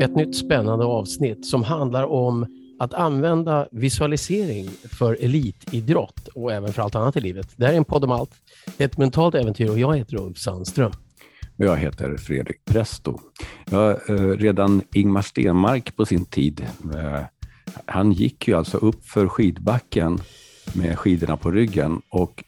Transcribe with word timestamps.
Ett 0.00 0.16
nytt 0.16 0.36
spännande 0.36 0.84
avsnitt 0.84 1.46
som 1.46 1.62
handlar 1.64 2.04
om 2.04 2.46
att 2.78 2.94
använda 2.94 3.68
visualisering 3.72 4.68
för 4.68 5.16
elitidrott 5.20 6.28
och 6.34 6.52
även 6.52 6.72
för 6.72 6.82
allt 6.82 6.94
annat 6.94 7.16
i 7.16 7.20
livet. 7.20 7.48
Det 7.56 7.66
här 7.66 7.72
är 7.72 7.76
en 7.76 7.84
podd 7.84 8.04
om 8.04 8.10
allt. 8.10 8.30
Ett 8.78 8.98
mentalt 8.98 9.34
äventyr 9.34 9.70
och 9.70 9.78
jag 9.78 9.96
heter 9.96 10.16
Ulf 10.20 10.38
Sandström. 10.38 10.92
Jag 11.56 11.76
heter 11.76 12.16
Fredrik 12.16 12.64
Presto. 12.64 13.18
Ja, 13.70 13.90
eh, 14.08 14.14
redan 14.14 14.82
Ingmar 14.94 15.22
Stenmark 15.22 15.96
på 15.96 16.06
sin 16.06 16.24
tid, 16.24 16.66
eh, 16.94 17.20
han 17.86 18.12
gick 18.12 18.48
ju 18.48 18.54
alltså 18.54 18.76
upp 18.76 19.06
för 19.06 19.28
skidbacken 19.28 20.20
med 20.76 20.98
skidorna 20.98 21.36
på 21.36 21.50
ryggen 21.50 22.02
och 22.08 22.44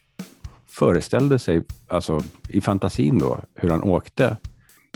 föreställde 0.66 1.38
sig, 1.38 1.62
alltså 1.88 2.22
i 2.48 2.60
fantasin 2.60 3.18
då, 3.18 3.40
hur 3.54 3.70
han 3.70 3.82
åkte 3.82 4.36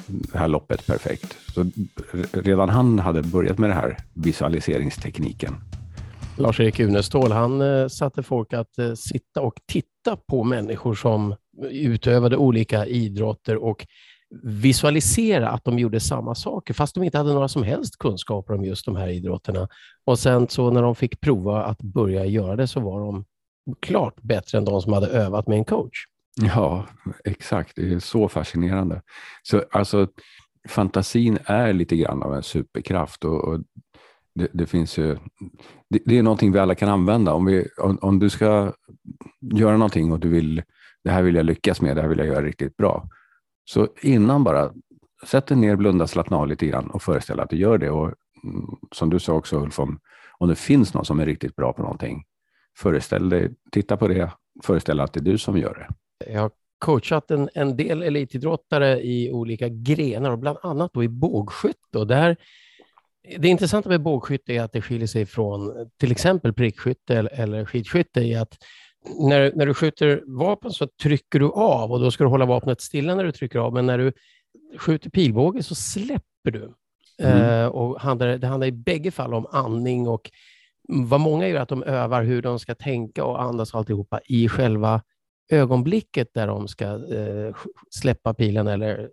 det 0.06 0.38
här 0.38 0.48
loppet 0.48 0.86
perfekt. 0.86 1.36
Så 1.54 1.70
redan 2.32 2.68
han 2.68 2.98
hade 2.98 3.22
börjat 3.22 3.58
med 3.58 3.70
den 3.70 3.76
här 3.76 3.96
visualiseringstekniken. 4.14 5.54
Lars-Erik 6.38 6.80
Unestål, 6.80 7.32
han 7.32 7.60
eh, 7.60 7.88
satte 7.88 8.22
folk 8.22 8.52
att 8.52 8.78
eh, 8.78 8.94
sitta 8.94 9.40
och 9.40 9.54
titta 9.66 10.16
på 10.28 10.44
människor 10.44 10.94
som 10.94 11.34
utövade 11.70 12.36
olika 12.36 12.86
idrotter 12.86 13.56
och 13.56 13.86
visualisera 14.42 15.48
att 15.48 15.64
de 15.64 15.78
gjorde 15.78 16.00
samma 16.00 16.34
saker, 16.34 16.74
fast 16.74 16.94
de 16.94 17.04
inte 17.04 17.18
hade 17.18 17.32
några 17.32 17.48
som 17.48 17.62
helst 17.62 17.98
kunskaper 17.98 18.54
om 18.54 18.64
just 18.64 18.86
de 18.86 18.96
här 18.96 19.08
idrotterna. 19.08 19.68
Och 20.04 20.18
sen 20.18 20.48
så 20.48 20.70
när 20.70 20.82
de 20.82 20.94
fick 20.94 21.20
prova 21.20 21.64
att 21.64 21.82
börja 21.82 22.26
göra 22.26 22.56
det 22.56 22.66
så 22.66 22.80
var 22.80 23.00
de 23.00 23.24
klart 23.80 24.22
bättre 24.22 24.58
än 24.58 24.64
de 24.64 24.82
som 24.82 24.92
hade 24.92 25.06
övat 25.06 25.46
med 25.46 25.58
en 25.58 25.64
coach. 25.64 26.06
Ja, 26.40 26.86
exakt. 27.24 27.76
Det 27.76 27.92
är 27.92 27.98
så 27.98 28.28
fascinerande. 28.28 29.02
Så 29.42 29.64
alltså, 29.70 30.08
fantasin 30.68 31.38
är 31.44 31.72
lite 31.72 31.96
grann 31.96 32.22
av 32.22 32.34
en 32.34 32.42
superkraft 32.42 33.24
och, 33.24 33.44
och 33.44 33.60
det, 34.34 34.48
det, 34.52 34.66
finns 34.66 34.98
ju, 34.98 35.18
det, 35.90 36.02
det, 36.04 36.18
är 36.18 36.22
någonting 36.22 36.52
vi 36.52 36.58
alla 36.58 36.74
kan 36.74 36.88
använda. 36.88 37.32
Om, 37.32 37.44
vi, 37.44 37.66
om, 37.78 37.98
om, 38.02 38.18
du 38.18 38.30
ska 38.30 38.72
göra 39.54 39.76
någonting 39.76 40.12
och 40.12 40.20
du 40.20 40.28
vill, 40.28 40.62
det 41.04 41.10
här 41.10 41.22
vill 41.22 41.34
jag 41.34 41.46
lyckas 41.46 41.80
med, 41.80 41.96
det 41.96 42.02
här 42.02 42.08
vill 42.08 42.18
jag 42.18 42.26
göra 42.26 42.42
riktigt 42.42 42.76
bra. 42.76 43.08
Så 43.64 43.88
innan 44.02 44.44
bara, 44.44 44.72
sätt 45.26 45.46
dig 45.46 45.56
ner, 45.56 45.76
blunda, 45.76 46.06
slappna 46.06 46.36
av 46.36 46.48
lite 46.48 46.66
grann 46.66 46.90
och 46.90 47.02
föreställ 47.02 47.40
att 47.40 47.50
du 47.50 47.56
gör 47.56 47.78
det. 47.78 47.90
Och 47.90 48.06
mm, 48.44 48.66
som 48.92 49.10
du 49.10 49.18
sa 49.18 49.32
också 49.32 49.60
Ulf, 49.60 49.78
om, 49.78 50.00
om 50.38 50.48
det 50.48 50.56
finns 50.56 50.94
någon 50.94 51.04
som 51.04 51.20
är 51.20 51.26
riktigt 51.26 51.56
bra 51.56 51.72
på 51.72 51.82
någonting, 51.82 52.24
föreställ 52.78 53.28
dig, 53.28 53.54
titta 53.72 53.96
på 53.96 54.08
det, 54.08 54.32
föreställ 54.62 55.00
att 55.00 55.12
det 55.12 55.20
är 55.20 55.24
du 55.24 55.38
som 55.38 55.58
gör 55.58 55.74
det. 55.74 55.88
Jag 56.32 56.40
har 56.40 56.50
coachat 56.78 57.30
en, 57.30 57.48
en 57.54 57.76
del 57.76 58.02
elitidrottare 58.02 59.00
i 59.02 59.32
olika 59.32 59.68
grenar 59.68 60.30
och 60.30 60.38
bland 60.38 60.58
annat 60.62 60.90
då 60.94 61.04
i 61.04 61.08
bågskytte. 61.08 61.98
Och 61.98 62.06
där, 62.06 62.36
det 63.38 63.48
intressanta 63.48 63.88
med 63.88 64.02
bågskytte 64.02 64.52
är 64.52 64.62
att 64.62 64.72
det 64.72 64.82
skiljer 64.82 65.06
sig 65.06 65.26
från 65.26 65.90
till 65.96 66.12
exempel 66.12 66.52
prickskytte 66.52 67.16
eller, 67.16 67.40
eller 67.40 67.64
skidskytte 67.64 68.20
i 68.20 68.34
att 68.34 68.58
när, 69.18 69.52
när 69.54 69.66
du 69.66 69.74
skjuter 69.74 70.22
vapen 70.26 70.70
så 70.70 70.86
trycker 71.02 71.38
du 71.38 71.50
av 71.50 71.92
och 71.92 72.00
då 72.00 72.10
ska 72.10 72.24
du 72.24 72.30
hålla 72.30 72.46
vapnet 72.46 72.80
stilla 72.80 73.14
när 73.14 73.24
du 73.24 73.32
trycker 73.32 73.58
av, 73.58 73.72
men 73.74 73.86
när 73.86 73.98
du 73.98 74.12
skjuter 74.78 75.10
pilbåge 75.10 75.62
så 75.62 75.74
släpper 75.74 76.50
du. 76.50 76.74
Mm. 77.18 77.62
Uh, 77.62 77.66
och 77.66 78.00
handlar, 78.00 78.38
det 78.38 78.46
handlar 78.46 78.66
i 78.66 78.72
bägge 78.72 79.10
fall 79.10 79.34
om 79.34 79.46
andning 79.50 80.08
och 80.08 80.30
vad 80.88 81.20
många 81.20 81.48
gör 81.48 81.56
är 81.56 81.60
att 81.60 81.68
de 81.68 81.82
övar 81.82 82.22
hur 82.22 82.42
de 82.42 82.58
ska 82.58 82.74
tänka 82.74 83.24
och 83.24 83.42
andas 83.42 83.72
och 83.72 83.78
alltihopa 83.78 84.20
i 84.24 84.48
själva 84.48 85.02
ögonblicket 85.52 86.28
där 86.34 86.46
de 86.46 86.68
ska 86.68 86.84
eh, 86.84 87.54
släppa 87.90 88.34
pilen 88.34 88.66
eller 88.66 89.10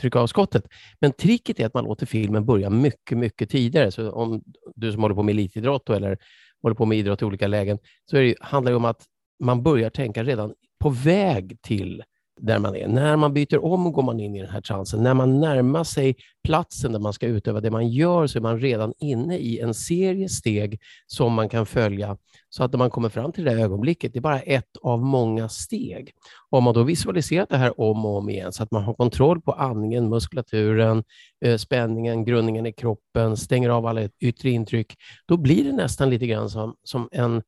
trycka 0.00 0.18
av 0.18 0.26
skottet. 0.26 0.64
Men 1.00 1.12
tricket 1.12 1.60
är 1.60 1.66
att 1.66 1.74
man 1.74 1.84
låter 1.84 2.06
filmen 2.06 2.46
börja 2.46 2.70
mycket, 2.70 3.18
mycket 3.18 3.50
tidigare. 3.50 3.90
Så 3.90 4.10
om 4.10 4.42
du 4.74 4.92
som 4.92 5.02
håller 5.02 5.14
på 5.14 5.22
med 5.22 5.32
elitidrott 5.32 5.90
eller 5.90 6.18
håller 6.62 6.74
på 6.74 6.86
med 6.86 6.98
idrott 6.98 7.22
i 7.22 7.24
olika 7.24 7.46
lägen, 7.46 7.78
så 8.10 8.16
det, 8.16 8.34
handlar 8.40 8.72
det 8.72 8.76
om 8.76 8.84
att 8.84 9.06
man 9.42 9.62
börjar 9.62 9.90
tänka 9.90 10.24
redan 10.24 10.54
på 10.80 10.88
väg 10.90 11.58
till 11.62 12.02
där 12.40 12.58
man 12.58 12.76
är. 12.76 12.88
När 12.88 13.16
man 13.16 13.34
byter 13.34 13.64
om 13.64 13.92
går 13.92 14.02
man 14.02 14.20
in 14.20 14.36
i 14.36 14.40
den 14.40 14.50
här 14.50 14.60
transen. 14.60 15.02
När 15.02 15.14
man 15.14 15.40
närmar 15.40 15.84
sig 15.84 16.16
platsen 16.44 16.92
där 16.92 16.98
man 16.98 17.12
ska 17.12 17.26
utöva 17.26 17.60
det 17.60 17.70
man 17.70 17.88
gör 17.88 18.26
så 18.26 18.38
är 18.38 18.42
man 18.42 18.60
redan 18.60 18.92
inne 18.98 19.38
i 19.38 19.58
en 19.58 19.74
serie 19.74 20.28
steg 20.28 20.80
som 21.06 21.32
man 21.32 21.48
kan 21.48 21.66
följa. 21.66 22.16
Så 22.48 22.64
att 22.64 22.72
när 22.72 22.78
man 22.78 22.90
kommer 22.90 23.08
fram 23.08 23.32
till 23.32 23.44
det 23.44 23.52
ögonblicket, 23.52 24.12
det 24.12 24.18
är 24.18 24.20
bara 24.20 24.40
ett 24.40 24.76
av 24.82 25.02
många 25.02 25.48
steg. 25.48 26.12
Om 26.50 26.64
man 26.64 26.74
då 26.74 26.82
visualiserat 26.82 27.48
det 27.48 27.56
här 27.56 27.80
om 27.80 28.06
och 28.06 28.16
om 28.16 28.30
igen 28.30 28.52
så 28.52 28.62
att 28.62 28.70
man 28.70 28.84
har 28.84 28.94
kontroll 28.94 29.40
på 29.40 29.52
andningen, 29.52 30.08
muskulaturen, 30.08 31.04
eh, 31.44 31.56
spänningen, 31.56 32.24
grundningen 32.24 32.66
i 32.66 32.72
kroppen, 32.72 33.36
stänger 33.36 33.68
av 33.68 33.86
alla 33.86 34.08
yttre 34.20 34.50
intryck, 34.50 34.94
då 35.26 35.36
blir 35.36 35.64
det 35.64 35.72
nästan 35.72 36.10
lite 36.10 36.26
grann 36.26 36.50
som, 36.50 36.74
som 36.82 37.08
en 37.12 37.42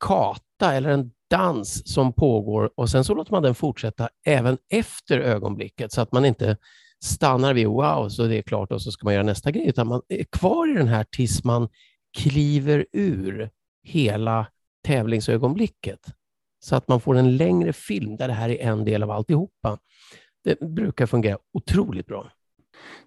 kata 0.00 0.74
eller 0.74 0.90
en 0.90 1.10
dans 1.32 1.88
som 1.88 2.12
pågår 2.12 2.70
och 2.74 2.90
sen 2.90 3.04
så 3.04 3.14
låter 3.14 3.32
man 3.32 3.42
den 3.42 3.54
fortsätta 3.54 4.08
även 4.24 4.58
efter 4.70 5.18
ögonblicket 5.18 5.92
så 5.92 6.00
att 6.00 6.12
man 6.12 6.24
inte 6.24 6.56
stannar 7.04 7.54
vid 7.54 7.66
wow, 7.66 8.08
så 8.08 8.26
det 8.26 8.38
är 8.38 8.42
klart 8.42 8.72
och 8.72 8.82
så 8.82 8.92
ska 8.92 9.04
man 9.04 9.14
göra 9.14 9.24
nästa 9.24 9.50
grej, 9.50 9.68
utan 9.68 9.86
man 9.86 10.02
är 10.08 10.24
kvar 10.24 10.70
i 10.70 10.74
den 10.74 10.88
här 10.88 11.04
tills 11.10 11.44
man 11.44 11.68
kliver 12.18 12.86
ur 12.92 13.50
hela 13.82 14.46
tävlingsögonblicket 14.86 16.00
så 16.60 16.76
att 16.76 16.88
man 16.88 17.00
får 17.00 17.16
en 17.16 17.36
längre 17.36 17.72
film 17.72 18.16
där 18.16 18.28
det 18.28 18.34
här 18.34 18.48
är 18.48 18.68
en 18.68 18.84
del 18.84 19.02
av 19.02 19.10
alltihopa. 19.10 19.78
Det 20.44 20.60
brukar 20.60 21.06
fungera 21.06 21.38
otroligt 21.52 22.06
bra. 22.06 22.32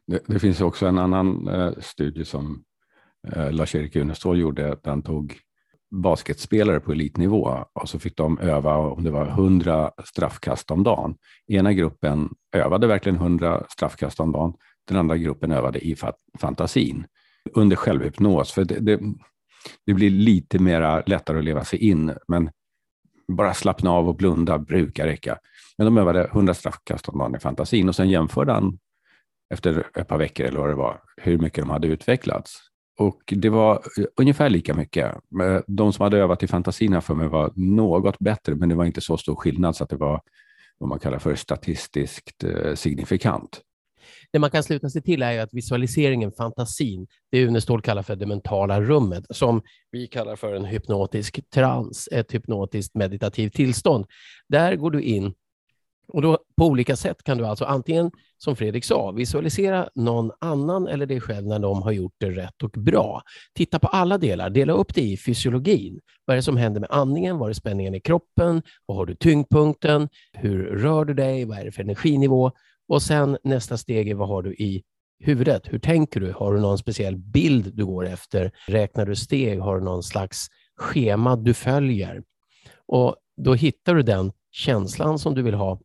Det, 0.07 0.24
det 0.28 0.40
finns 0.40 0.62
också 0.62 0.86
en 0.86 0.97
annan 0.97 1.47
eh, 1.47 1.72
studie 1.80 2.25
som 2.25 2.63
eh, 3.28 3.52
Lars-Erik 3.52 3.96
Unestål 3.96 4.40
gjorde, 4.40 4.63
där 4.63 4.90
han 4.90 5.03
tog 5.03 5.40
basketspelare 6.01 6.79
på 6.79 6.91
elitnivå 6.91 7.66
och 7.73 7.89
så 7.89 8.00
fick 8.00 8.17
de 8.17 8.39
öva 8.39 8.78
om 8.78 9.03
det 9.03 9.11
var 9.11 9.28
100 9.28 9.91
straffkast 10.03 10.72
om 10.72 10.83
dagen. 10.83 11.16
Ena 11.47 11.73
gruppen 11.73 12.29
övade 12.56 12.88
verkligen 12.88 13.16
100 13.16 13.63
straffkast 13.69 14.19
om 14.19 14.31
dagen. 14.31 14.53
Den 14.88 14.97
andra 14.97 15.17
gruppen 15.17 15.51
övade 15.51 15.79
i 15.79 15.95
fantasin 16.39 17.06
under 17.53 17.75
självhypnos. 17.75 18.51
För 18.51 18.66
det, 18.66 18.79
det, 18.79 19.00
det 19.85 19.94
blir 19.94 20.09
lite 20.09 20.59
mera 20.59 21.03
lättare 21.06 21.38
att 21.38 21.44
leva 21.44 21.63
sig 21.63 21.79
in, 21.79 22.13
men 22.27 22.50
bara 23.27 23.53
slappna 23.53 23.91
av 23.91 24.09
och 24.09 24.16
blunda 24.16 24.59
brukar 24.59 25.06
räcka. 25.06 25.38
Men 25.77 25.85
de 25.85 25.97
övade 25.97 26.23
100 26.23 26.53
straffkast 26.53 27.09
om 27.09 27.17
dagen 27.17 27.35
i 27.35 27.39
fantasin 27.39 27.89
och 27.89 27.95
sen 27.95 28.09
jämförde 28.09 28.51
han 28.51 28.79
efter 29.53 29.88
ett 29.97 30.07
par 30.07 30.17
veckor 30.17 30.45
eller 30.45 30.59
vad 30.59 30.69
det 30.69 30.75
var, 30.75 31.01
hur 31.17 31.38
mycket 31.38 31.63
de 31.63 31.69
hade 31.69 31.88
utvecklats. 31.88 32.62
Och 32.97 33.33
det 33.35 33.50
var 33.50 33.73
eh, 33.73 34.06
ungefär 34.17 34.50
lika 34.50 34.73
mycket. 34.73 35.16
De 35.67 35.94
som 35.94 36.03
hade 36.03 36.17
övat 36.17 36.44
i 36.44 36.47
fantasin 36.47 37.01
för 37.01 37.16
mig 37.16 37.28
var 37.28 37.51
något 37.56 38.19
bättre, 38.19 38.56
men 38.56 38.69
det 38.69 38.75
var 38.75 38.85
inte 38.85 39.01
så 39.01 39.17
stor 39.17 39.35
skillnad 39.35 39.75
så 39.75 39.83
att 39.83 39.89
det 39.89 39.95
var 39.95 40.22
vad 40.78 40.89
man 40.89 41.00
kallar 41.00 41.19
för 41.19 41.35
statistiskt 41.35 42.44
eh, 42.44 42.73
signifikant. 42.75 43.61
Det 44.31 44.39
man 44.39 44.51
kan 44.51 44.63
sluta 44.63 44.89
sig 44.89 45.01
till 45.01 45.22
är 45.22 45.39
att 45.39 45.53
visualiseringen, 45.53 46.31
fantasin, 46.31 47.07
det 47.31 47.44
Une 47.44 47.61
Ståhl 47.61 47.81
kallar 47.81 48.03
för 48.03 48.16
det 48.16 48.25
mentala 48.25 48.81
rummet, 48.81 49.25
som 49.29 49.62
vi 49.91 50.07
kallar 50.07 50.35
för 50.35 50.53
en 50.53 50.66
hypnotisk 50.66 51.50
trans, 51.50 52.09
ett 52.12 52.33
hypnotiskt 52.33 52.95
meditativt 52.95 53.53
tillstånd. 53.53 54.06
Där 54.50 54.75
går 54.75 54.91
du 54.91 55.01
in 55.01 55.33
och 56.07 56.21
då, 56.21 56.38
på 56.57 56.66
olika 56.66 56.95
sätt 56.95 57.23
kan 57.23 57.38
du 57.38 57.45
alltså 57.45 57.66
antingen, 57.66 58.11
som 58.38 58.55
Fredrik 58.55 58.85
sa, 58.85 59.11
visualisera 59.11 59.89
någon 59.95 60.31
annan 60.39 60.88
eller 60.88 61.05
dig 61.05 61.21
själv 61.21 61.47
när 61.47 61.59
de 61.59 61.81
har 61.81 61.91
gjort 61.91 62.13
det 62.17 62.31
rätt 62.31 62.63
och 62.63 62.69
bra. 62.69 63.21
Titta 63.53 63.79
på 63.79 63.88
alla 63.88 64.17
delar, 64.17 64.49
dela 64.49 64.73
upp 64.73 64.95
det 64.95 65.01
i 65.01 65.17
fysiologin. 65.17 65.99
Vad 66.25 66.33
är 66.33 66.35
det 66.35 66.44
som 66.44 66.57
händer 66.57 66.81
med 66.81 66.91
andningen? 66.91 67.38
Var 67.38 67.49
är 67.49 67.53
spänningen 67.53 67.95
i 67.95 68.00
kroppen? 68.00 68.62
Var 68.85 68.95
har 68.95 69.06
du 69.06 69.15
tyngdpunkten? 69.15 70.09
Hur 70.33 70.65
rör 70.65 71.06
du 71.06 71.13
dig? 71.13 71.45
Vad 71.45 71.57
är 71.57 71.65
det 71.65 71.71
för 71.71 71.83
energinivå? 71.83 72.51
Och 72.88 73.01
sen 73.01 73.38
nästa 73.44 73.77
steg 73.77 74.09
är 74.09 74.15
vad 74.15 74.27
har 74.27 74.41
du 74.41 74.53
i 74.53 74.83
huvudet? 75.19 75.62
Hur 75.65 75.80
tänker 75.80 76.19
du? 76.19 76.31
Har 76.31 76.53
du 76.53 76.59
någon 76.59 76.77
speciell 76.77 77.18
bild 77.18 77.75
du 77.75 77.85
går 77.85 78.07
efter? 78.07 78.51
Räknar 78.68 79.06
du 79.06 79.15
steg? 79.15 79.59
Har 79.59 79.80
du 79.80 79.83
någon 79.83 80.03
slags 80.03 80.47
schema 80.77 81.35
du 81.35 81.53
följer? 81.53 82.24
Och 82.88 83.15
då 83.38 83.53
hittar 83.53 83.95
du 83.95 84.01
den 84.01 84.31
känslan 84.51 85.19
som 85.19 85.35
du 85.35 85.41
vill 85.41 85.53
ha 85.53 85.80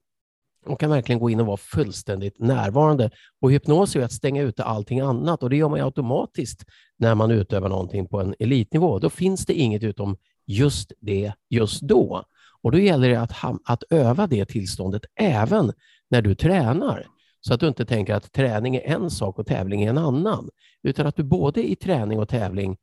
och 0.67 0.81
kan 0.81 0.91
verkligen 0.91 1.19
gå 1.19 1.31
in 1.31 1.41
och 1.41 1.47
vara 1.47 1.57
fullständigt 1.57 2.39
närvarande. 2.39 3.11
Och 3.41 3.53
hypnos 3.53 3.97
är 3.97 4.03
att 4.03 4.13
stänga 4.13 4.43
ute 4.43 4.65
allting 4.65 5.01
annat 5.01 5.43
och 5.43 5.51
det 5.51 5.57
gör 5.57 5.69
man 5.69 5.81
automatiskt 5.81 6.65
när 6.99 7.15
man 7.15 7.31
utövar 7.31 7.69
någonting 7.69 8.07
på 8.07 8.21
en 8.21 8.35
elitnivå. 8.39 8.99
Då 8.99 9.11
finns 9.11 9.47
det 9.47 9.55
inget 9.55 9.83
utom 9.83 10.17
just 10.47 10.93
det 11.01 11.33
just 11.51 11.81
då. 11.81 12.25
Och 12.63 12.73
då 12.73 12.79
gäller 12.79 13.09
det 13.09 13.21
att, 13.21 13.33
att 13.65 13.83
öva 13.91 14.27
det 14.27 14.45
tillståndet 14.45 15.03
även 15.15 15.73
när 16.11 16.23
du 16.23 16.35
tränar. 16.35 17.07
Så 17.41 17.55
att 17.55 17.61
du 17.61 17.69
inte 17.69 17.85
tänker 17.85 18.15
att 18.15 18.33
träning 18.33 18.77
är 18.77 18.81
en 18.81 19.11
sak 19.11 19.39
och 19.39 19.47
tävling 19.47 19.83
är 19.83 19.91
en 19.91 19.99
annan. 19.99 20.49
Utan 20.83 21.07
att 21.07 21.17
du 21.17 21.23
både 21.23 21.71
i 21.71 21.77
träning 21.77 22.19
och 22.19 22.29
tävling 22.29 22.77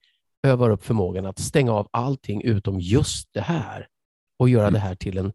övar 0.43 0.69
upp 0.69 0.83
förmågan 0.83 1.25
att 1.25 1.39
stänga 1.39 1.73
av 1.73 1.87
allting 1.91 2.41
utom 2.41 2.79
just 2.79 3.33
det 3.33 3.41
här. 3.41 3.87
och 4.39 4.49
göra 4.49 4.67
mm. 4.67 4.73
det 4.73 4.79
här 4.79 4.95
till 4.95 5.17
en 5.17 5.33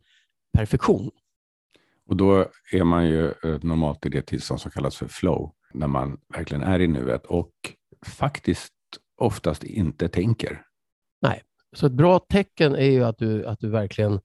perfektion. 0.52 1.10
Och 2.12 2.16
då 2.16 2.46
är 2.72 2.84
man 2.84 3.06
ju 3.06 3.26
eh, 3.26 3.58
normalt 3.62 4.06
i 4.06 4.08
det 4.08 4.22
tillstånd 4.22 4.60
som 4.60 4.70
kallas 4.70 4.96
för 4.96 5.08
flow, 5.08 5.52
när 5.74 5.86
man 5.86 6.18
verkligen 6.34 6.62
är 6.62 6.80
i 6.80 6.86
nuet 6.86 7.26
och 7.26 7.50
faktiskt 8.06 8.72
oftast 9.18 9.64
inte 9.64 10.08
tänker. 10.08 10.62
Nej, 11.22 11.42
så 11.76 11.86
ett 11.86 11.92
bra 11.92 12.18
tecken 12.18 12.74
är 12.74 12.90
ju 12.90 13.04
att 13.04 13.18
du, 13.18 13.46
att 13.46 13.60
du 13.60 13.68
verkligen 13.68 14.20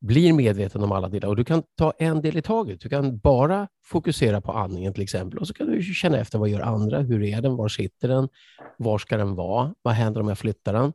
blir 0.00 0.32
medveten 0.32 0.82
om 0.82 0.92
alla 0.92 1.08
delar 1.08 1.28
och 1.28 1.36
du 1.36 1.44
kan 1.44 1.62
ta 1.78 1.92
en 1.98 2.22
del 2.22 2.36
i 2.36 2.42
taget. 2.42 2.80
Du 2.80 2.88
kan 2.88 3.18
bara 3.18 3.68
fokusera 3.84 4.40
på 4.40 4.52
andningen 4.52 4.92
till 4.92 5.02
exempel 5.02 5.38
och 5.38 5.48
så 5.48 5.54
kan 5.54 5.66
du 5.66 5.82
känna 5.82 6.18
efter 6.18 6.38
vad 6.38 6.48
gör 6.48 6.60
andra? 6.60 7.00
Hur 7.00 7.22
är 7.22 7.42
den? 7.42 7.56
Var 7.56 7.68
sitter 7.68 8.08
den? 8.08 8.28
Var 8.76 8.98
ska 8.98 9.16
den 9.16 9.34
vara? 9.34 9.74
Vad 9.82 9.94
händer 9.94 10.20
om 10.20 10.28
jag 10.28 10.38
flyttar 10.38 10.72
den? 10.72 10.92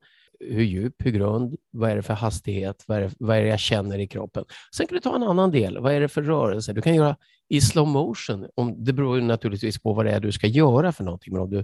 Hur 0.49 0.63
djup? 0.63 0.95
Hur 0.97 1.11
grund? 1.11 1.55
Vad 1.71 1.91
är 1.91 1.95
det 1.95 2.01
för 2.01 2.13
hastighet? 2.13 2.83
Vad 2.87 2.97
är 2.97 3.01
det, 3.01 3.11
vad 3.19 3.37
är 3.37 3.41
det 3.41 3.47
jag 3.47 3.59
känner 3.59 3.99
i 3.99 4.07
kroppen? 4.07 4.45
Sen 4.75 4.87
kan 4.87 4.95
du 4.95 5.01
ta 5.01 5.15
en 5.15 5.23
annan 5.23 5.51
del. 5.51 5.77
Vad 5.79 5.93
är 5.93 5.99
det 5.99 6.07
för 6.07 6.21
rörelse? 6.21 6.73
Du 6.73 6.81
kan 6.81 6.95
göra 6.95 7.15
i 7.49 7.61
slow 7.61 7.87
motion. 7.87 8.47
Om, 8.55 8.83
det 8.83 8.93
beror 8.93 9.21
naturligtvis 9.21 9.79
på 9.79 9.93
vad 9.93 10.05
det 10.05 10.11
är 10.11 10.19
du 10.19 10.31
ska 10.31 10.47
göra 10.47 10.91
för 10.91 11.03
någonting. 11.03 11.33
Men 11.33 11.41
om 11.41 11.49
du, 11.49 11.63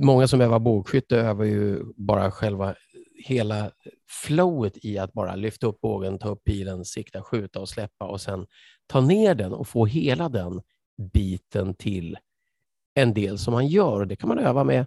många 0.00 0.28
som 0.28 0.40
övar 0.40 0.58
bågskytte 0.58 1.16
övar 1.16 1.44
ju 1.44 1.82
bara 1.96 2.30
själva 2.30 2.74
hela 3.24 3.70
flowet 4.08 4.84
i 4.84 4.98
att 4.98 5.12
bara 5.12 5.34
lyfta 5.34 5.66
upp 5.66 5.80
bågen, 5.80 6.18
ta 6.18 6.28
upp 6.28 6.44
pilen, 6.44 6.84
sikta, 6.84 7.22
skjuta 7.22 7.60
och 7.60 7.68
släppa 7.68 8.06
och 8.06 8.20
sen 8.20 8.46
ta 8.86 9.00
ner 9.00 9.34
den 9.34 9.52
och 9.52 9.68
få 9.68 9.86
hela 9.86 10.28
den 10.28 10.60
biten 11.12 11.74
till 11.74 12.18
en 12.94 13.14
del 13.14 13.38
som 13.38 13.52
man 13.52 13.66
gör. 13.66 14.04
Det 14.04 14.16
kan 14.16 14.28
man 14.28 14.38
öva 14.38 14.64
med 14.64 14.86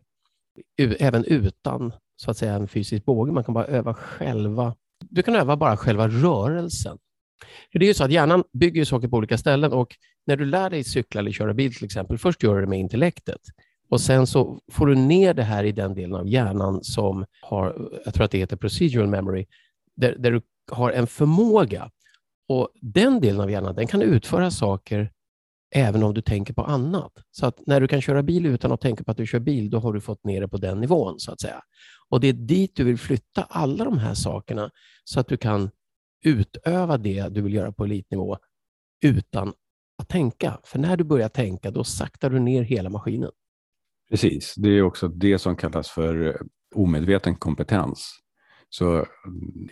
även 0.78 1.26
utan 1.26 1.94
så 2.16 2.32
att 2.32 2.38
säga 2.38 2.54
en 2.54 2.68
fysisk 2.68 3.06
båge. 3.06 3.32
Man 3.32 3.44
kan 3.44 3.54
bara 3.54 3.66
öva 3.66 3.94
själva. 3.94 4.76
Du 5.10 5.24
kan 5.24 5.36
öva 5.36 5.58
bara 5.58 5.78
själva 5.78 6.08
rörelsen. 6.08 6.98
Det 7.74 7.86
är 7.86 7.88
ju 7.88 7.94
så 7.94 8.04
att 8.04 8.12
hjärnan 8.12 8.44
bygger 8.54 8.86
saker 8.86 9.08
på 9.08 9.18
olika 9.18 9.38
ställen 9.38 9.74
och 9.74 9.96
när 10.26 10.38
du 10.38 10.46
lär 10.46 10.70
dig 10.70 10.84
cykla 10.84 11.20
eller 11.22 11.32
köra 11.32 11.54
bil 11.54 11.74
till 11.74 11.86
exempel, 11.86 12.18
först 12.18 12.44
gör 12.44 12.56
du 12.56 12.62
det 12.62 12.68
med 12.68 12.80
intellektet. 12.80 13.42
Och 13.90 14.02
sen 14.02 14.28
så 14.28 14.60
får 14.72 14.88
du 14.88 14.96
ner 14.96 15.34
det 15.34 15.44
här 15.44 15.64
i 15.64 15.72
den 15.72 15.94
delen 15.94 16.16
av 16.16 16.28
hjärnan 16.28 16.84
som 16.84 17.26
har, 17.42 17.90
jag 18.06 18.14
tror 18.14 18.26
att 18.26 18.32
det 18.32 18.38
heter 18.38 18.56
procedural 18.56 19.08
memory, 19.08 19.46
där, 19.96 20.16
där 20.20 20.32
du 20.32 20.42
har 20.72 20.92
en 20.92 21.08
förmåga. 21.08 21.92
Och 22.48 22.70
den 22.82 23.22
delen 23.22 23.42
av 23.42 23.52
hjärnan 23.52 23.76
den 23.76 23.88
kan 23.88 24.02
utföra 24.02 24.52
saker 24.52 25.12
även 25.76 26.04
om 26.04 26.14
du 26.14 26.22
tänker 26.22 26.54
på 26.54 26.64
annat. 26.64 27.12
Så 27.32 27.46
att 27.46 27.60
när 27.68 27.82
du 27.82 27.88
kan 27.88 28.02
köra 28.02 28.24
bil 28.24 28.46
utan 28.46 28.72
att 28.72 28.82
tänka 28.82 29.04
på 29.04 29.12
att 29.12 29.18
du 29.18 29.28
kör 29.28 29.40
bil, 29.40 29.70
då 29.70 29.80
har 29.80 29.94
du 29.94 30.02
fått 30.02 30.24
ner 30.24 30.42
det 30.42 30.48
på 30.48 30.58
den 30.58 30.80
nivån 30.82 31.20
så 31.20 31.32
att 31.32 31.42
säga. 31.42 31.62
Och 32.10 32.20
det 32.20 32.28
är 32.28 32.34
dit 32.34 32.76
du 32.76 32.84
vill 32.84 32.98
flytta 32.98 33.44
alla 33.44 33.86
de 33.86 33.98
här 33.98 34.14
sakerna 34.14 34.72
så 35.04 35.20
att 35.20 35.28
du 35.28 35.38
kan 35.38 35.70
utöva 36.26 36.98
det 36.98 37.30
du 37.30 37.42
vill 37.42 37.54
göra 37.54 37.72
på 37.72 37.84
elitnivå 37.84 38.38
utan 39.06 39.54
att 39.98 40.10
tänka. 40.10 40.60
För 40.64 40.80
när 40.80 40.98
du 40.98 41.04
börjar 41.04 41.30
tänka, 41.30 41.72
då 41.72 41.84
saktar 41.84 42.30
du 42.30 42.40
ner 42.40 42.64
hela 42.64 42.90
maskinen. 42.90 43.32
Precis, 44.10 44.54
det 44.58 44.70
är 44.70 44.82
också 44.82 45.08
det 45.08 45.40
som 45.40 45.56
kallas 45.56 45.90
för 45.90 46.28
eh, 46.28 46.36
omedveten 46.76 47.36
kompetens. 47.36 48.20
Så 48.70 48.92
mm, 48.94 49.06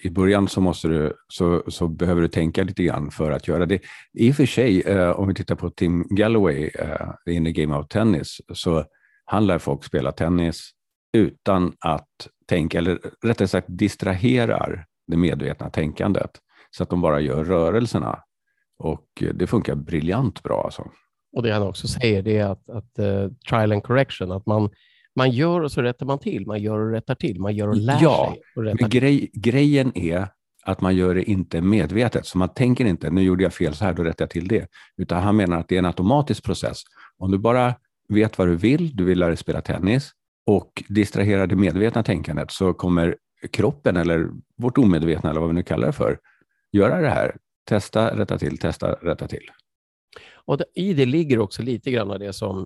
i 0.01 0.09
början 0.09 0.47
så, 0.47 0.61
måste 0.61 0.87
du, 0.87 1.13
så, 1.27 1.63
så 1.67 1.87
behöver 1.87 2.21
du 2.21 2.27
tänka 2.27 2.63
lite 2.63 2.83
grann 2.83 3.11
för 3.11 3.31
att 3.31 3.47
göra 3.47 3.65
det. 3.65 3.81
I 4.13 4.31
och 4.31 4.35
för 4.35 4.45
sig, 4.45 4.81
eh, 4.81 5.09
om 5.09 5.27
vi 5.27 5.33
tittar 5.33 5.55
på 5.55 5.69
Tim 5.69 6.07
Galloway 6.09 6.69
eh, 6.79 7.35
in 7.35 7.45
the 7.45 7.51
Game 7.51 7.75
of 7.75 7.87
Tennis, 7.87 8.41
så 8.53 8.85
han 9.25 9.47
lär 9.47 9.59
folk 9.59 9.83
spela 9.83 10.11
tennis 10.11 10.71
utan 11.13 11.73
att 11.79 12.27
tänka, 12.47 12.77
eller 12.77 12.99
rättare 13.25 13.47
sagt 13.47 13.67
distraherar 13.69 14.85
det 15.07 15.17
medvetna 15.17 15.69
tänkandet 15.69 16.31
så 16.71 16.83
att 16.83 16.89
de 16.89 17.01
bara 17.01 17.19
gör 17.19 17.43
rörelserna. 17.43 18.23
Och 18.79 19.23
det 19.33 19.47
funkar 19.47 19.75
briljant 19.75 20.43
bra. 20.43 20.63
Alltså. 20.63 20.91
Och 21.35 21.43
det 21.43 21.53
han 21.53 21.63
också 21.63 21.87
säger 21.87 22.21
det 22.21 22.37
är 22.37 22.45
att, 22.45 22.69
att 22.69 22.99
uh, 22.99 23.31
trial 23.49 23.71
and 23.71 23.83
correction, 23.83 24.31
att 24.31 24.45
man, 24.45 24.69
man 25.17 25.31
gör 25.31 25.61
och 25.61 25.71
så 25.71 25.81
rättar 25.81 26.05
man 26.05 26.19
till, 26.19 26.47
man 26.47 26.61
gör 26.61 26.79
och 26.79 26.91
rättar 26.91 27.15
till, 27.15 27.39
man 27.39 27.55
gör 27.55 27.67
och 27.67 27.75
lär 27.75 27.99
ja, 28.01 28.33
sig. 28.33 28.41
Och 28.55 28.63
men 28.81 28.89
grej, 28.89 29.29
grejen 29.33 29.97
är 29.97 30.27
att 30.63 30.81
man 30.81 30.95
gör 30.95 31.15
det 31.15 31.23
inte 31.23 31.61
medvetet, 31.61 32.25
så 32.25 32.37
man 32.37 32.49
tänker 32.49 32.85
inte, 32.85 33.09
nu 33.09 33.21
gjorde 33.21 33.43
jag 33.43 33.53
fel 33.53 33.75
så 33.75 33.85
här, 33.85 33.93
då 33.93 34.03
rättar 34.03 34.25
jag 34.25 34.29
till 34.29 34.47
det. 34.47 34.67
Utan 34.97 35.23
han 35.23 35.35
menar 35.35 35.59
att 35.59 35.67
det 35.67 35.75
är 35.75 35.79
en 35.79 35.85
automatisk 35.85 36.43
process. 36.43 36.81
Om 37.17 37.31
du 37.31 37.37
bara 37.37 37.75
vet 38.09 38.37
vad 38.37 38.47
du 38.47 38.55
vill, 38.55 38.95
du 38.95 39.03
vill 39.03 39.19
lära 39.19 39.29
dig 39.29 39.37
spela 39.37 39.61
tennis 39.61 40.11
och 40.45 40.83
distraherar 40.87 41.47
det 41.47 41.55
medvetna 41.55 42.03
tänkandet 42.03 42.51
så 42.51 42.73
kommer 42.73 43.15
kroppen 43.51 43.97
eller 43.97 44.29
vårt 44.57 44.77
omedvetna 44.77 45.29
eller 45.29 45.39
vad 45.39 45.49
vi 45.49 45.55
nu 45.55 45.63
kallar 45.63 45.87
det 45.87 45.93
för, 45.93 46.19
göra 46.71 47.01
det 47.01 47.09
här. 47.09 47.35
Testa, 47.65 48.17
rätta 48.17 48.37
till, 48.37 48.57
testa, 48.57 48.91
rätta 48.91 49.27
till. 49.27 49.51
Och 50.33 50.59
I 50.73 50.93
det 50.93 51.05
ligger 51.05 51.39
också 51.39 51.61
lite 51.61 51.91
grann 51.91 52.11
av 52.11 52.19
det 52.19 52.33
som, 52.33 52.65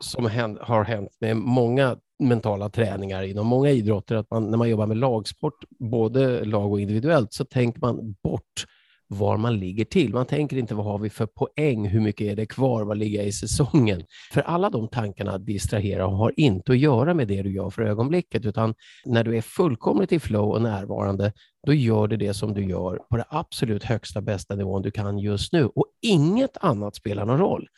som 0.00 0.26
hänt, 0.26 0.58
har 0.60 0.84
hänt 0.84 1.10
med 1.20 1.36
många 1.36 1.96
mentala 2.18 2.68
träningar 2.68 3.22
inom 3.22 3.46
många 3.46 3.70
idrotter, 3.70 4.16
att 4.16 4.30
man, 4.30 4.50
när 4.50 4.58
man 4.58 4.68
jobbar 4.68 4.86
med 4.86 4.96
lagsport, 4.96 5.64
både 5.78 6.44
lag 6.44 6.72
och 6.72 6.80
individuellt, 6.80 7.32
så 7.32 7.44
tänker 7.44 7.80
man 7.80 8.16
bort 8.22 8.64
var 9.08 9.36
man 9.36 9.58
ligger 9.58 9.84
till. 9.84 10.14
Man 10.14 10.26
tänker 10.26 10.56
inte 10.56 10.74
vad 10.74 10.86
har 10.86 10.98
vi 10.98 11.10
för 11.10 11.26
poäng, 11.26 11.88
hur 11.88 12.00
mycket 12.00 12.26
är 12.26 12.36
det 12.36 12.46
kvar, 12.46 12.84
vad 12.84 12.98
ligger 12.98 13.18
jag 13.18 13.28
i 13.28 13.32
säsongen? 13.32 14.02
För 14.32 14.40
alla 14.40 14.70
de 14.70 14.88
tankarna 14.88 15.38
distraherar 15.38 16.04
och 16.04 16.16
har 16.16 16.32
inte 16.36 16.72
att 16.72 16.78
göra 16.78 17.14
med 17.14 17.28
det 17.28 17.42
du 17.42 17.52
gör 17.52 17.70
för 17.70 17.82
ögonblicket, 17.82 18.46
utan 18.46 18.74
när 19.04 19.24
du 19.24 19.36
är 19.36 19.40
fullkomligt 19.42 20.12
i 20.12 20.20
flow 20.20 20.50
och 20.50 20.62
närvarande, 20.62 21.32
då 21.66 21.72
gör 21.72 22.06
du 22.06 22.16
det 22.16 22.34
som 22.34 22.54
du 22.54 22.64
gör 22.64 22.96
på 23.10 23.16
det 23.16 23.24
absolut 23.28 23.84
högsta 23.84 24.20
bästa 24.20 24.54
nivån 24.54 24.82
du 24.82 24.90
kan 24.90 25.18
just 25.18 25.52
nu 25.52 25.66
och 25.66 25.86
inget 26.02 26.56
annat 26.60 26.96
spelar 26.96 27.24
någon 27.24 27.38
roll. 27.38 27.68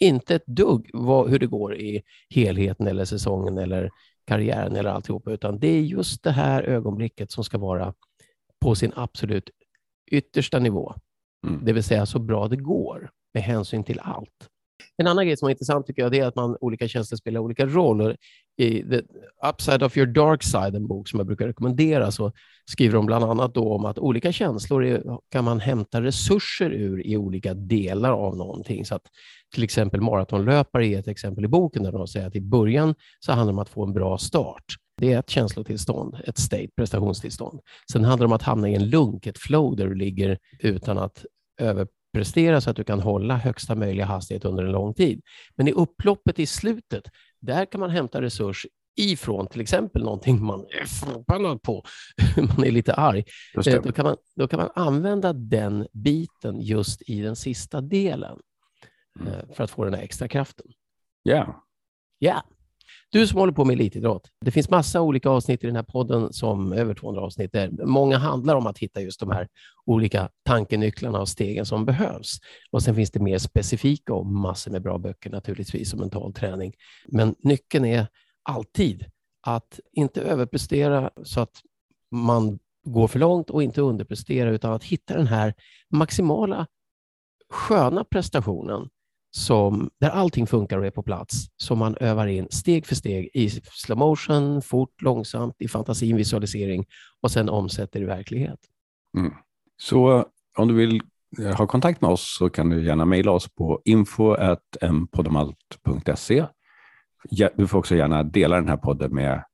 Inte 0.00 0.34
ett 0.34 0.46
dugg 0.46 0.90
vad, 0.92 1.30
hur 1.30 1.38
det 1.38 1.46
går 1.46 1.76
i 1.76 2.02
helheten 2.30 2.86
eller 2.86 3.04
säsongen 3.04 3.58
eller 3.58 3.90
karriären 4.26 4.76
eller 4.76 4.90
alltihopa, 4.90 5.32
utan 5.32 5.58
det 5.58 5.68
är 5.68 5.80
just 5.80 6.22
det 6.22 6.30
här 6.30 6.62
ögonblicket 6.62 7.32
som 7.32 7.44
ska 7.44 7.58
vara 7.58 7.94
på 8.60 8.74
sin 8.74 8.92
absolut 8.96 9.50
yttersta 10.10 10.58
nivå, 10.58 10.94
mm. 11.46 11.64
det 11.64 11.72
vill 11.72 11.84
säga 11.84 12.06
så 12.06 12.18
bra 12.18 12.48
det 12.48 12.56
går 12.56 13.10
med 13.34 13.42
hänsyn 13.42 13.84
till 13.84 14.00
allt. 14.00 14.48
En 14.96 15.06
annan 15.06 15.26
grej 15.26 15.36
som 15.36 15.46
är 15.46 15.50
intressant 15.50 15.86
tycker 15.86 16.02
jag 16.02 16.14
är 16.14 16.26
att 16.26 16.36
man, 16.36 16.56
olika 16.60 16.88
tjänster 16.88 17.16
spelar 17.16 17.40
olika 17.40 17.66
roller. 17.66 18.16
I 18.60 18.82
The 18.90 19.02
Upside 19.48 19.82
of 19.82 19.96
your 19.96 20.06
Dark 20.06 20.42
Side, 20.42 20.76
en 20.76 20.86
bok 20.86 21.08
som 21.08 21.20
jag 21.20 21.26
brukar 21.26 21.46
rekommendera, 21.46 22.10
så 22.10 22.32
skriver 22.64 22.94
de 22.94 23.06
bland 23.06 23.24
annat 23.24 23.54
då 23.54 23.74
om 23.74 23.84
att 23.84 23.98
olika 23.98 24.32
känslor 24.32 24.84
är, 24.84 25.02
kan 25.30 25.44
man 25.44 25.60
hämta 25.60 26.02
resurser 26.02 26.70
ur 26.70 27.06
i 27.06 27.16
olika 27.16 27.54
delar 27.54 28.12
av 28.12 28.36
någonting. 28.36 28.84
Så 28.84 28.94
att 28.94 29.02
till 29.54 29.64
exempel 29.64 30.00
maratonlöpare 30.00 30.86
är 30.86 30.98
ett 30.98 31.08
exempel 31.08 31.44
i 31.44 31.48
boken 31.48 31.82
där 31.82 31.92
de 31.92 32.06
säger 32.06 32.26
att 32.26 32.36
i 32.36 32.40
början 32.40 32.94
så 33.20 33.32
handlar 33.32 33.52
det 33.52 33.56
om 33.56 33.58
att 33.58 33.68
få 33.68 33.84
en 33.84 33.92
bra 33.92 34.18
start. 34.18 34.64
Det 34.96 35.12
är 35.12 35.18
ett 35.18 35.30
känslotillstånd, 35.30 36.16
ett 36.24 36.38
state, 36.38 36.68
prestationstillstånd. 36.76 37.60
Sen 37.92 38.04
handlar 38.04 38.26
det 38.26 38.30
om 38.30 38.36
att 38.36 38.42
hamna 38.42 38.68
i 38.68 38.74
en 38.74 38.88
lunk, 38.88 39.26
ett 39.26 39.38
flow 39.38 39.76
där 39.76 39.86
du 39.86 39.94
ligger 39.94 40.38
utan 40.58 40.98
att 40.98 41.24
överprestera 41.60 42.60
så 42.60 42.70
att 42.70 42.76
du 42.76 42.84
kan 42.84 43.00
hålla 43.00 43.36
högsta 43.36 43.74
möjliga 43.74 44.06
hastighet 44.06 44.44
under 44.44 44.64
en 44.64 44.72
lång 44.72 44.94
tid. 44.94 45.22
Men 45.56 45.68
i 45.68 45.72
upploppet 45.72 46.38
i 46.38 46.46
slutet, 46.46 47.02
där 47.40 47.64
kan 47.64 47.80
man 47.80 47.90
hämta 47.90 48.22
resurs 48.22 48.66
ifrån 48.96 49.46
till 49.46 49.60
exempel 49.60 50.04
någonting 50.04 50.44
man 50.44 50.60
är 50.60 50.86
förbannad 50.86 51.62
på, 51.62 51.84
man 52.36 52.64
är 52.66 52.70
lite 52.70 52.94
arg. 52.94 53.24
Eh, 53.66 53.82
då 53.82 53.92
kan, 53.92 54.04
man, 54.04 54.16
då 54.36 54.48
kan 54.48 54.60
man 54.60 54.70
använda 54.74 55.32
den 55.32 55.86
biten 55.92 56.60
just 56.60 57.02
i 57.02 57.20
den 57.20 57.36
sista 57.36 57.80
delen 57.80 58.38
mm. 59.20 59.32
Eh, 59.32 59.54
för 59.54 59.64
att 59.64 59.70
få 59.70 59.84
den 59.84 59.94
här 59.94 60.02
extra 60.02 60.28
kraften. 60.28 60.66
Ja. 61.22 61.32
Yeah. 61.32 61.54
Ja. 62.18 62.42
Du 63.12 63.26
som 63.26 63.38
håller 63.38 63.52
på 63.52 63.64
med 63.64 63.74
elitidrott, 63.74 64.30
det 64.40 64.50
finns 64.50 64.70
massa 64.70 65.00
olika 65.00 65.30
avsnitt 65.30 65.64
i 65.64 65.66
den 65.66 65.76
här 65.76 65.82
podden, 65.82 66.32
som 66.32 66.72
över 66.72 66.94
200 66.94 67.22
avsnitt, 67.22 67.52
där 67.52 67.70
många 67.84 68.18
handlar 68.18 68.56
om 68.56 68.66
att 68.66 68.78
hitta 68.78 69.00
just 69.00 69.20
de 69.20 69.30
här 69.30 69.48
olika 69.86 70.28
tankenycklarna 70.44 71.20
och 71.20 71.28
stegen 71.28 71.66
som 71.66 71.84
behövs. 71.84 72.38
Och 72.70 72.82
sen 72.82 72.94
finns 72.94 73.10
det 73.10 73.20
mer 73.20 73.38
specifika 73.38 74.14
och 74.14 74.26
massor 74.26 74.70
med 74.70 74.82
bra 74.82 74.98
böcker 74.98 75.30
naturligtvis 75.30 75.92
om 75.92 76.00
mental 76.00 76.32
träning. 76.32 76.74
Men 77.06 77.34
nyckeln 77.38 77.84
är 77.84 78.06
alltid 78.42 79.04
att 79.46 79.80
inte 79.92 80.22
överprestera 80.22 81.10
så 81.22 81.40
att 81.40 81.60
man 82.10 82.58
går 82.84 83.08
för 83.08 83.18
långt 83.18 83.50
och 83.50 83.62
inte 83.62 83.80
underprestera, 83.80 84.50
utan 84.50 84.72
att 84.72 84.84
hitta 84.84 85.16
den 85.16 85.26
här 85.26 85.54
maximala 85.88 86.66
sköna 87.48 88.04
prestationen 88.04 88.88
som, 89.30 89.90
där 90.00 90.10
allting 90.10 90.46
funkar 90.46 90.78
och 90.78 90.86
är 90.86 90.90
på 90.90 91.02
plats, 91.02 91.46
som 91.56 91.78
man 91.78 91.96
övar 92.00 92.26
in 92.26 92.46
steg 92.50 92.86
för 92.86 92.94
steg 92.94 93.30
i 93.34 93.50
slow 93.50 93.98
motion, 93.98 94.62
fort, 94.62 95.02
långsamt, 95.02 95.54
i 95.58 95.68
fantasin, 95.68 96.16
visualisering 96.16 96.86
och 97.20 97.30
sen 97.30 97.48
omsätter 97.48 98.00
i 98.00 98.04
verklighet. 98.04 98.58
Mm. 99.18 99.32
Så 99.76 100.26
om 100.56 100.68
du 100.68 100.74
vill 100.74 101.02
eh, 101.38 101.56
ha 101.56 101.66
kontakt 101.66 102.00
med 102.00 102.10
oss 102.10 102.36
så 102.38 102.50
kan 102.50 102.70
du 102.70 102.84
gärna 102.84 103.04
mejla 103.04 103.30
oss 103.30 103.48
på 103.48 103.82
info.mpoddomalt.se. 103.84 106.46
Du 107.54 107.66
får 107.66 107.78
också 107.78 107.96
gärna 107.96 108.22
dela 108.22 108.56
den 108.56 108.68
här 108.68 108.76
podden 108.76 109.14
med 109.14 109.44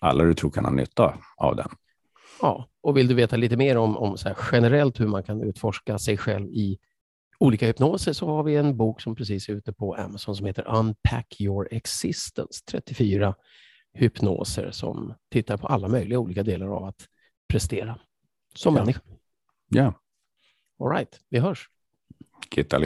alla 0.00 0.24
du 0.24 0.34
tror 0.34 0.50
kan 0.50 0.64
ha 0.64 0.72
nytta 0.72 1.14
av 1.36 1.56
den. 1.56 1.68
Ja, 2.40 2.68
och 2.82 2.96
vill 2.96 3.08
du 3.08 3.14
veta 3.14 3.36
lite 3.36 3.56
mer 3.56 3.76
om, 3.76 3.96
om 3.96 4.16
så 4.16 4.30
generellt 4.52 5.00
hur 5.00 5.06
man 5.06 5.22
kan 5.22 5.42
utforska 5.42 5.98
sig 5.98 6.16
själv 6.16 6.48
i 6.48 6.78
olika 7.42 7.66
hypnoser 7.66 8.12
så 8.12 8.26
har 8.26 8.42
vi 8.42 8.56
en 8.56 8.76
bok 8.76 9.00
som 9.00 9.14
precis 9.14 9.48
är 9.48 9.52
ute 9.52 9.72
på 9.72 9.94
Amazon 9.94 10.36
som 10.36 10.46
heter 10.46 10.68
Unpack 10.68 11.40
your 11.40 11.68
existence. 11.70 12.64
34 12.70 13.34
hypnoser 13.94 14.70
som 14.70 15.14
tittar 15.30 15.56
på 15.56 15.66
alla 15.66 15.88
möjliga 15.88 16.18
olika 16.18 16.42
delar 16.42 16.66
av 16.66 16.84
att 16.84 17.08
prestera 17.48 17.98
som 18.54 18.76
ja. 18.76 18.80
människa. 18.80 19.00
Ja. 19.68 19.94
All 20.80 20.90
right, 20.90 21.20
vi 21.28 21.38
hörs. 21.38 21.68
Kiitos 22.54 22.80